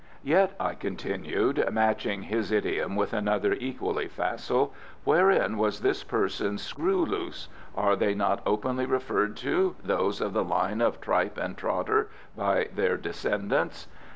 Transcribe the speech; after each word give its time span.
"Yet," 0.23 0.53
I 0.59 0.73
continued, 0.73 1.63
matching 1.71 2.23
his 2.23 2.51
idiom 2.51 2.95
with 2.95 3.13
another 3.13 3.53
equally 3.53 4.07
facile, 4.07 4.73
"wherein 5.03 5.59
was 5.59 5.81
this 5.81 6.03
person's 6.03 6.63
screw 6.63 7.05
loose? 7.05 7.49
Are 7.77 7.95
they 7.95 8.15
not 8.15 8.41
openly 8.43 8.87
referred 8.87 9.37
to 9.45 9.75
those 9.83 10.19
of 10.19 10.33
the 10.33 10.43
Line 10.43 10.81
of 10.81 11.01
Tripe 11.01 11.37
and 11.37 11.55
Trotter 11.55 12.09
by 12.35 12.67
their 12.73 12.97
descendants?" 12.97 13.87